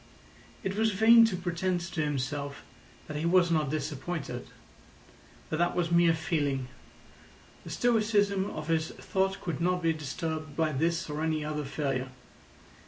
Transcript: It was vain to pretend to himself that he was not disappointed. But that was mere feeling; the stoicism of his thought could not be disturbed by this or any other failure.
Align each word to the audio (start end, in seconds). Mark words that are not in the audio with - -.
It 0.63 0.75
was 0.75 0.93
vain 0.93 1.25
to 1.25 1.35
pretend 1.35 1.79
to 1.81 2.01
himself 2.01 2.63
that 3.05 3.17
he 3.17 3.23
was 3.27 3.51
not 3.51 3.69
disappointed. 3.69 4.47
But 5.47 5.59
that 5.59 5.75
was 5.75 5.91
mere 5.91 6.15
feeling; 6.15 6.69
the 7.63 7.69
stoicism 7.69 8.49
of 8.49 8.67
his 8.67 8.89
thought 8.89 9.39
could 9.41 9.61
not 9.61 9.83
be 9.83 9.93
disturbed 9.93 10.55
by 10.57 10.71
this 10.71 11.07
or 11.07 11.21
any 11.21 11.45
other 11.45 11.65
failure. 11.65 12.09